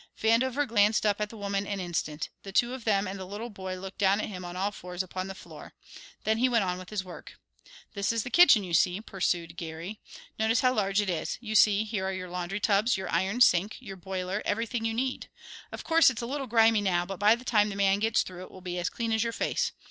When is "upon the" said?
5.03-5.35